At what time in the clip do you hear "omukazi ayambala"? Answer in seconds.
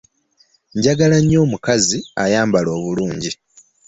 1.45-2.69